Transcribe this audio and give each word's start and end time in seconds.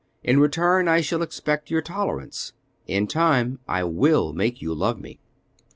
In 0.23 0.39
return 0.39 0.87
I 0.87 1.01
shall 1.01 1.21
expect 1.21 1.69
your 1.69 1.83
tolerance. 1.83 2.53
In 2.87 3.05
time 3.05 3.59
I 3.67 3.83
will 3.83 4.33
make 4.33 4.59
you 4.59 4.73
love 4.73 4.99
me." 4.99 5.19